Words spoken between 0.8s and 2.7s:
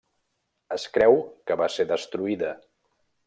creu que va ser destruïda.